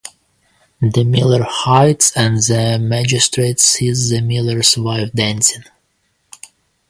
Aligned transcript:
The 0.81 1.03
miller 1.03 1.43
hides 1.43 2.11
and 2.15 2.37
the 2.37 2.79
magistrate 2.81 3.59
sees 3.59 4.09
the 4.09 4.21
miller's 4.21 4.75
wife 4.75 5.11
dancing. 5.13 5.61